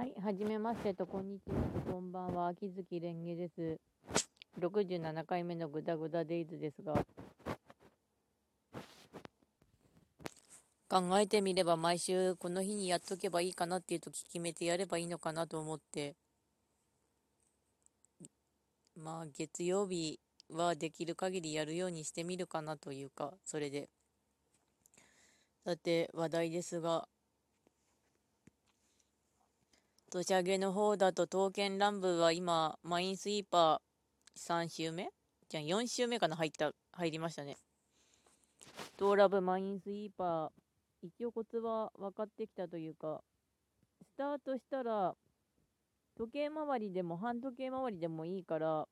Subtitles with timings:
[0.00, 2.46] はい、はじめましてと、こんにちはと、こんばんは。
[2.46, 3.78] 秋月蓮華です。
[4.58, 6.94] 67回目のグダグダデイズですが、
[10.88, 16.16] 考えてみれば毎週この日にやっとけばいいかなっていう時決めてやればいいのかなと思って、
[18.96, 23.90] まあ月曜日はできる限りやるようにしてみるかなというか、それで。
[25.66, 27.06] さて、話題ですが、
[30.10, 35.08] 年上の方だと刀剣乱舞は今、マインスイーパー3周目？
[35.48, 36.34] じゃあ4周目かな？
[36.34, 37.56] 入った、入りましたね。
[38.96, 43.22] トーラブマインスイーパー、一応コツは分かってきたというか、
[44.02, 45.14] スタートしたら、
[46.18, 48.88] 時計回りでも半時計回りでもいいから、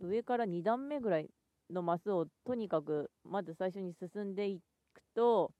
[0.00, 1.28] 上から2段目ぐらい
[1.70, 4.60] のマスをとにかくまず最初に進んでい
[4.94, 5.52] くと、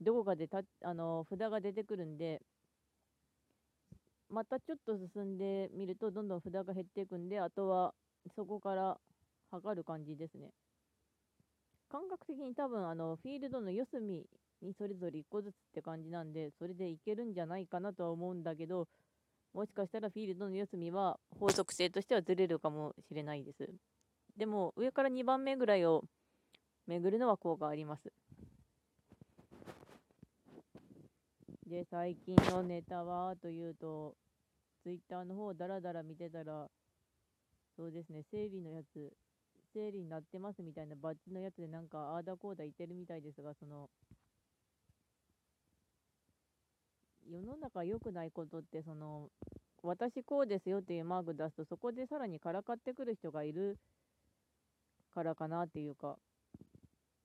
[0.00, 2.40] どこかでたあの札が出てくるんで、
[4.34, 7.94] またちょっと進んでみると、どんどん札が減っていくんで、あとは
[8.34, 8.98] そこから
[9.52, 10.50] 測る感じですね。
[11.88, 14.26] 感覚的に多分、あの、フィールドの四隅
[14.60, 18.88] にそれぞれ1個ずつって感じなんで、それでいけるんじゃないかなとは思うんだけど、
[19.52, 23.70] もしかしたらフィールドの四隅は法則性としてはずれるかもしれないです。
[24.36, 26.02] でも、上から2番目ぐらいを
[26.88, 28.12] 巡るのは効果あります。
[31.66, 34.14] で、最近のネタはというと、
[34.82, 36.68] ツイッターの方をダラダラ見てたら、
[37.76, 39.12] そうですね、生理のやつ、
[39.72, 43.88] 生理になってますみたいなバッジのやつでなんかあーだこーだ言ってるみたいですが、その、
[47.30, 49.30] 世の中良くないことって、その、
[49.82, 53.78] 私こうですよっていうマーク出すと、そこでさらにからかってくる人がいる
[55.14, 56.18] からかなっていうか、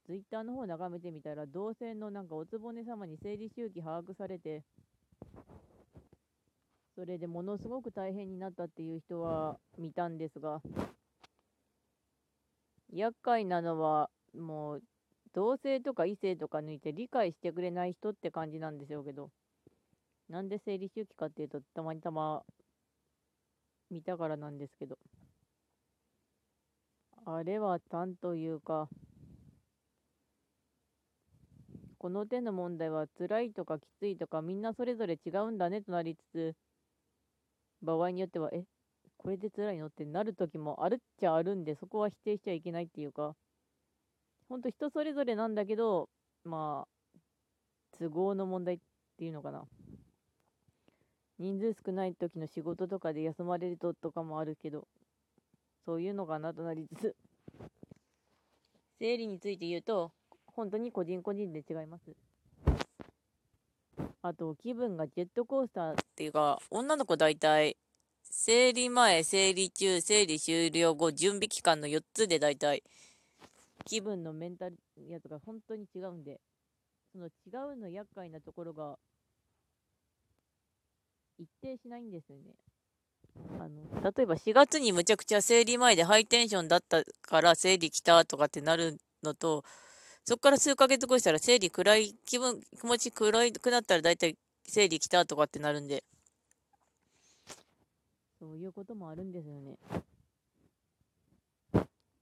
[0.10, 4.64] ツイッターの方を眺めてみたら、同性のなんかおつぼね様に生理周期把握されて、
[6.96, 10.64] それでものすごく大変になったっていう人は見たんですが、
[12.92, 14.84] 厄介なのは、もう、
[15.36, 19.30] 同性とか異性とか抜いて理解してくれない人って感じなんでしょうけど、
[20.28, 22.42] なんで生理周期かっていうと、たまにたま
[23.92, 24.98] 見たからなんですけど、
[27.26, 28.90] あれは単というか、
[32.00, 36.56] この手の問題は辛いとかきついとかみんなそれぞれ違うんだねとなりつつ、
[37.82, 38.64] 場合によっては、え、
[39.18, 43.36] これで辛いのってなる時もあるっちゃあるんで、そこは否定しちゃいけないっていうか、
[44.48, 46.10] ほんと人それぞれなんだけど、
[46.46, 47.20] まあ、
[48.00, 48.80] 都合の問題っ
[49.18, 49.66] ていうのかな。
[51.38, 54.88] 人数少ない時の仕事とかで休まれるととかもあるけど、
[55.86, 57.16] そういうのかなとなりつつ、
[59.00, 60.14] 生理について言うと、
[60.60, 62.12] 本当に個人個人で違います。
[64.22, 67.78] あと、気分がジェットコースターっていうか、女の子大体、
[68.24, 72.84] 生理前、生理中、生理終了後、準備期間の4つで大体、
[73.86, 74.76] 気分のメンタル
[75.08, 76.42] やつが本当に違うんで、
[77.14, 77.30] その違
[77.76, 78.98] うの厄介なところが、
[81.38, 82.52] 一定しないんですよね。
[83.62, 89.64] あの、例えば4月にむちゃくちゃ生理前でハイテンションだったから生理来たとかってなるのと、
[90.30, 96.04] そこから数ヶ月後したら生理暗い、気分、気持ち暗いくなったら大体生理来たとかってなるんで。
[98.40, 99.80] そういうこともあるんですよね。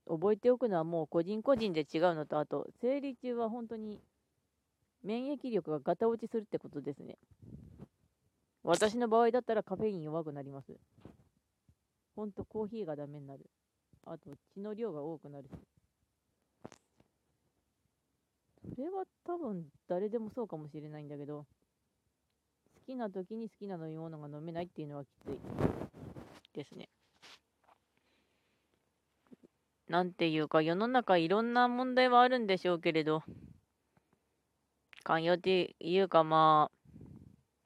[0.08, 4.00] 覚えておくのはもう個人個人で違うのと、あと、生理中は本当に
[5.04, 7.18] 免疫力がガタ落ちするってことですね。
[8.62, 10.72] 私の場合だったらカフェイン弱くなります。
[12.16, 13.44] ほんとコーヒーがダメになる。
[14.06, 15.50] あと血の量が多くなるし。
[18.67, 21.46] それは多分誰でもそうかもしれないんだけど、
[22.74, 25.38] 好きな時に好きな飲み物が飲めないっていうのはきつい
[26.54, 26.88] ですね。
[29.88, 33.22] なんていうか世の中いろんな問題はあるんでしょうけれど、
[35.02, 36.78] 寛容っていうかまあ、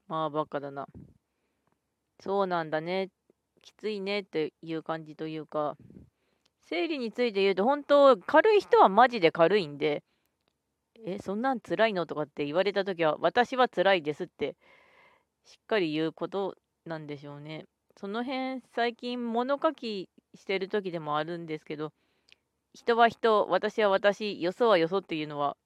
[0.06, 0.86] まあバカだな。
[2.20, 3.08] そうなんだね。
[3.62, 5.76] きついねっていう感じというか、
[6.60, 10.04] 生理について言うと本当軽い人はマジで軽いんで、
[11.04, 12.06] え、そんなん辛いの？
[12.06, 14.56] とかって言われたときは、私は辛いですって、
[15.44, 17.64] しっかり言うことなんでしょうね。
[17.96, 21.92] その辺、最近物書きしてる時でもあるんですけど、
[22.74, 25.56] 人は人、私は私、よそはよそっていうのは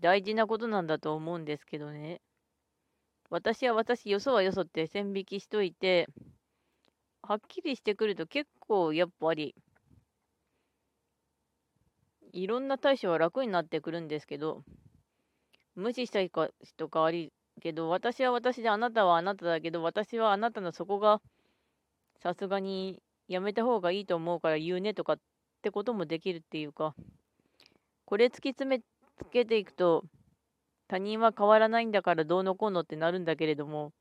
[0.00, 2.20] 大事なことなんだと思うんですけどね。
[3.30, 6.08] 私は私、よそはよそって線引きしといて、
[7.22, 9.54] はっきりしてくると結構やっぱり
[12.32, 14.64] いろんな対処は楽になってくるんですけど、
[15.74, 21.20] 無視した人代わりけど、私は私であなたはあなただけど、私はあなたのそこが
[22.22, 25.18] さすがにやめた方がいいと思うから言うねとかっ
[25.62, 26.94] てこともできるっていうか、
[28.04, 30.04] これ突き詰めつけていくと、
[30.88, 33.92] 他人は変わらないんだからどうのこうのってなるんだけれども、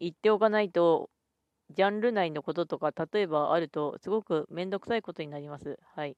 [0.00, 1.10] 言っておかないと、
[1.70, 5.78] ジャンル内のこととか、例えばあると、すごくめんどくさいことになります。
[5.94, 6.16] はい。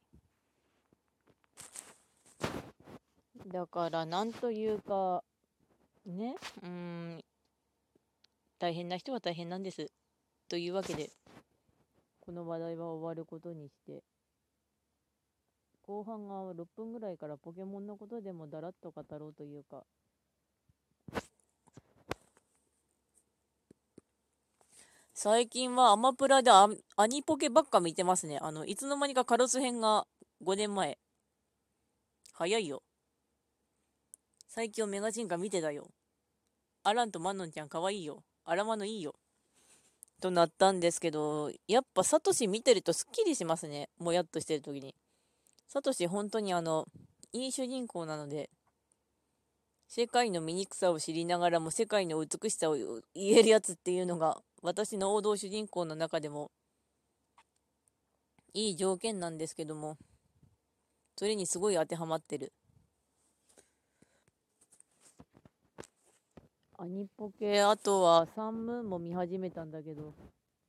[3.46, 5.24] だから、なんというか、
[6.06, 7.24] ね、うん、
[8.58, 9.90] 大変な人は大変なんです。
[10.48, 11.10] というわけで、
[12.20, 14.02] この話題は終わることにして、
[15.82, 19.84] 後半が6分ぐらいからポケモンのことでもだらっと語ろうというか、
[25.12, 28.38] 最近はアマプラでアニポケばっか見てますね。
[28.40, 30.06] あの、いつの間にかカロス編が
[30.44, 30.98] 5年前。
[32.40, 32.82] 早いよ。
[34.48, 35.90] 最強メガ進化見てたよ。
[36.82, 38.24] アランとマノンちゃんかわいいよ。
[38.46, 39.14] アラマのいいよ。
[40.22, 43.90] となったんですけど、やっぱサトシ見てるとスッキリしますね。
[43.98, 44.94] もやっとしてる時に。
[45.68, 46.86] サトシ本当にあの、
[47.34, 48.48] いい主人公なので、
[49.86, 52.76] 世界の醜さを知りながらも世界の美しさを
[53.14, 56.52] 言えるやつっていうのが私の王道主人公の中でも
[58.54, 59.98] いい条件なんですけども、
[61.20, 62.50] それにすごい当てはまってる。
[66.78, 70.14] アニポケ、あとはサンムーンも見始めたんだけど、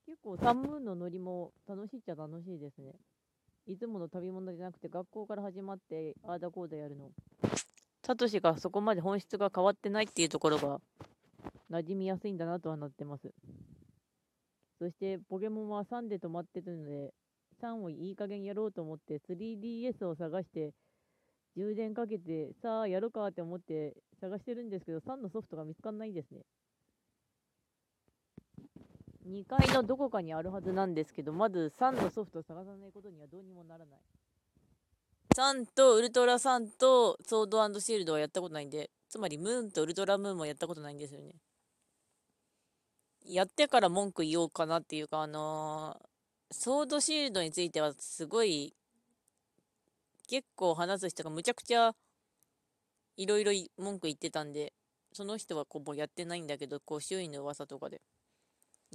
[0.06, 2.92] 結構サンムーンのノリも楽しいっちゃ楽しいですね。
[3.66, 7.12] いつもの旅物じゃなくて学校から始まってああだこうだやるの。
[8.06, 10.82] サトシがそこまで本質が変わってないっていうところが
[11.72, 13.32] 馴染みやすいんだなとはなってます。
[14.80, 17.14] そしてポケモンは3で止まってるので、
[17.62, 20.74] 3をいい加減やろうと思って 3DS を探して、
[21.56, 26.42] 充電かけて、さあやるかって思って探してるんですけど、3のソフトが見つかんないですね。
[29.28, 34.00] 2階のどこかにあるはずなんですけど、まず3のソフトを探さないことにはどうにもならない。
[35.36, 41.36] 3とウルトラ3とソードシールドはやったことないんで、つまりムーンとウルトラムーンもやったことないんですよね。
[43.26, 46.11] やってから文句言おうかなっていうか、あのー、
[46.52, 48.74] ソードシールドについてはすごい、
[50.28, 51.94] 結構話す人がむちゃくちゃ
[53.16, 54.74] いろいろ文句言ってたんで、
[55.14, 58.02] その人はこうやってないんだけど、こう周囲の噂とかで。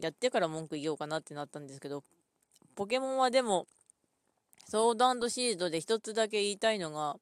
[0.00, 2.04] やってから文句言おうかなってなったんですけど、
[2.74, 3.66] ポケモンはでも、
[4.68, 7.16] ソードシールドで一つだけ言いたいのが、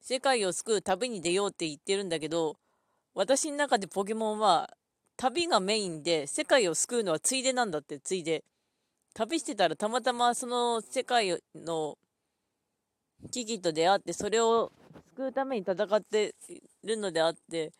[0.00, 2.56] 世界を救う旅に出ようって言ってるんだけど、
[3.14, 4.70] 私の中でポケモンは
[5.18, 8.44] 旅がメインで、世界を救うのはついでなんだって、ついで。
[9.14, 11.98] 旅してたらたまたまその世界の
[13.32, 14.72] 危機と出会って、それを
[15.14, 16.34] 救うために戦って
[16.84, 17.72] るのであって、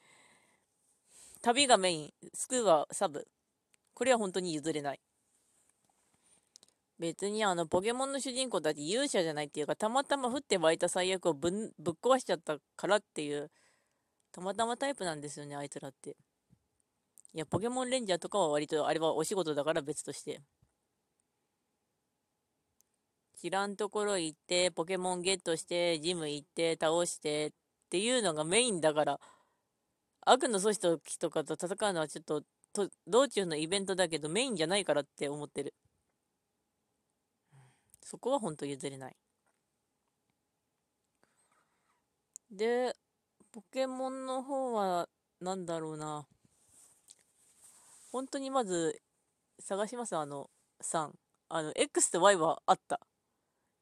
[1.43, 3.27] 旅がメイン、救うはサブ。
[3.95, 5.01] これは本当に譲れない。
[6.99, 13.51] 別にあの、ポケモンの主人公だって勇者じゃないっていうか、たまたま降って湧いた最悪をぶぶっ壊しちゃったからっていう、
[14.33, 16.11] たまたまタイプなんですよね、あいつらって。
[17.33, 20.43] いや、ポケモンレンジャーとかは割と、あれはお仕事だから別として。
[23.41, 27.51] 知らんところ行って、ポケモンゲットして、ジム行って、倒してっ
[27.89, 29.21] ていうのがメインだから、
[30.27, 32.43] 悪の組織とかと戦うのはちょっと、
[32.75, 35.75] と道中のイベントだけどメインじゃないからって思ってる。
[38.03, 39.17] そこは本当譲れない。
[42.51, 42.95] で、
[43.53, 45.09] ポケモンの方は、
[45.41, 46.27] なんだろうな。
[48.13, 49.01] 本当にまず
[49.61, 50.51] 探します、あの、
[50.83, 51.13] 3。
[51.49, 53.01] あの、X と Y はあった。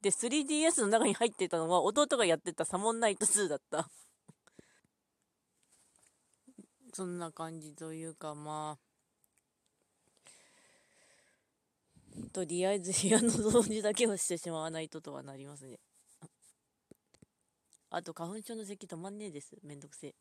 [0.00, 3.88] で、3DS の中に入ってたのは弟がやってたサモンナイト2だった。
[6.95, 8.88] そんな感じというか、まあ、
[12.33, 15.81] とりあえず部屋の掃除だけをしてしまわないととはなりますね。
[17.90, 19.57] あと、花粉症の咳止まんねえです。
[19.62, 20.14] めんどくせえ。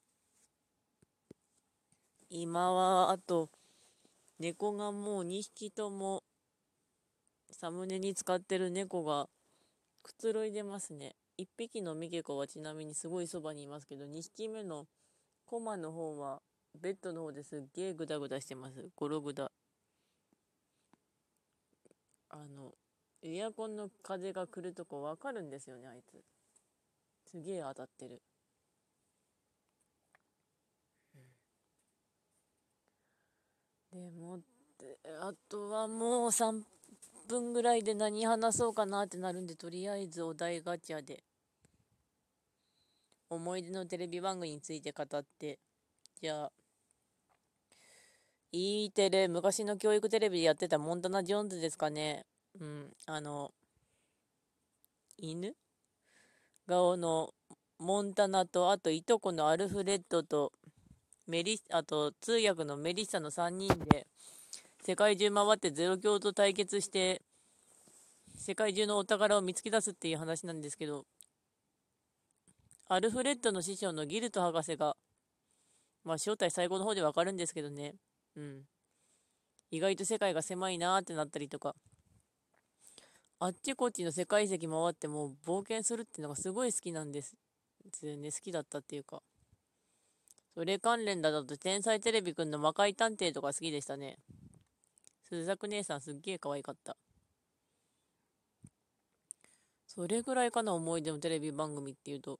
[2.29, 3.51] 今は、あと、
[4.39, 6.23] 猫がもう2匹とも
[7.51, 9.29] サムネに使ってる猫が
[10.07, 11.17] くつろいでますね。
[11.37, 14.87] 1匹のミケコはちなみにすごいそばにいますけど、2匹目の
[15.45, 16.41] コマの方は
[16.81, 18.89] ベッドの方ですっげえグダグダしてます。
[18.95, 19.51] ゴログダ。
[22.29, 22.73] あの、
[23.21, 26.23] エアコンの風が来るとこわかるんですよね、あいつ。
[27.29, 28.21] すげえ当たってる。
[33.91, 34.39] でも
[35.21, 36.76] あとはもう3
[37.27, 41.23] 分ぐらいで何話そうかなってなるんでとりあえずお題ガチャで。
[43.29, 45.59] 思い出のテレビ番組について語って。
[46.21, 46.51] じゃあ
[48.53, 52.25] E テレ、昔の教育テレビでやってたモンタナ・ジョーンズですかね。
[52.59, 53.51] うん、あの、
[55.17, 55.53] 犬？
[56.65, 57.33] 顔の
[57.77, 60.53] モンタナと、あといとこのアルフレッドと、
[61.27, 64.07] メリあと通訳のメリッサの3人で、
[64.87, 67.21] 世界中回ってゼロ教と対決して、
[68.37, 71.03] 世界中のお宝を見つけ出すっていう話なんですけど、
[72.87, 74.95] アルフレッドの師匠のギルト博士が、
[76.05, 77.95] まあ正体最後の方でわかるんですけどね、
[78.37, 78.61] うん。
[79.71, 81.75] 意外と世界が狭いなーってなったりとか、
[83.39, 87.35] あっちこっちの世界遺跡回っても冒険するっていうのがすごい好きなんです。
[88.03, 89.21] ね、好きだったっていうか。
[90.53, 94.17] それ関連だと天才テレビくんの魔界探偵とか好きでしたね。
[95.29, 96.95] 鈴作姉さんすっげえ可愛かった。
[99.85, 102.39] それぐらいかな、思い出のテレビ番組っていうと。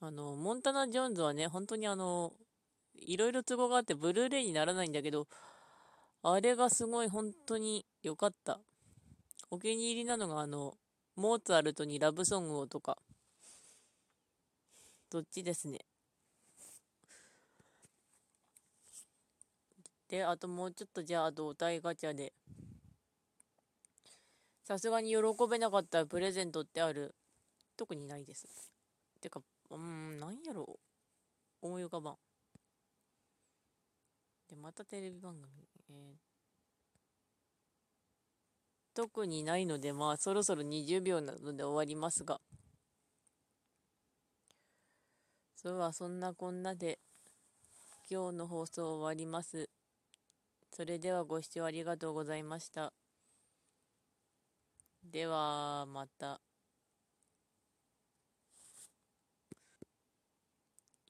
[0.00, 2.32] あの、モンタナ・ジョーンズはね、本当にあの、
[2.94, 5.26] いろいろ都合があってブルーレイにならないんだけど、
[6.22, 8.60] あれがすごい本当に良かった。
[9.50, 10.74] お気に入りなのがあの、
[11.16, 12.98] モーツァルトにラブソングをとか、
[15.10, 15.80] どっちですね。
[20.08, 22.32] で、あともうちょっとじゃあ、あとお題ガチャで。
[24.64, 25.18] さすがに喜
[25.50, 27.14] べなかったプレゼントってある
[27.76, 28.46] 特にないです。
[29.20, 30.78] てか、うん、なんやろ
[31.62, 31.66] う。
[31.66, 32.16] 思い浮かばん。
[34.48, 35.46] で、またテレビ番組。
[35.90, 36.16] えー、
[38.94, 42.40] 特にないので、まあ、そろそろ20秒なので終わりますが。
[45.54, 46.98] それはそんなこんなで、
[48.10, 49.68] 今日の放送終わります。
[50.78, 52.92] それではご視聴ありがとうございました。
[55.02, 56.40] では、また。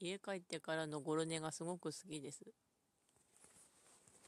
[0.01, 2.47] 家帰ってからのゴロ寝がすごく好きです。